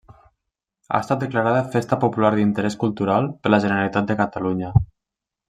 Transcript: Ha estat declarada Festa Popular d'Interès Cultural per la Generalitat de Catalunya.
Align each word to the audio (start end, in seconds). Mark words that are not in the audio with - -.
Ha 0.95 1.01
estat 1.03 1.19
declarada 1.25 1.59
Festa 1.75 1.99
Popular 2.05 2.31
d'Interès 2.39 2.79
Cultural 2.85 3.29
per 3.45 3.53
la 3.55 3.61
Generalitat 3.67 4.09
de 4.11 4.19
Catalunya. 4.25 4.75